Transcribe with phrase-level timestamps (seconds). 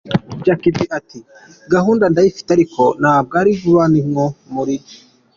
[0.45, 1.19] Jack B ati
[1.73, 4.75] ”Gahunda ndayifite ariko ntabwo ari vuba, ni nko muri”.